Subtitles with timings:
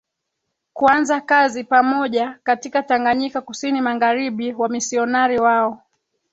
[0.73, 5.81] kuanza kazi pamoja katika Tanganyika KusiniMagharibi Wamisionari wao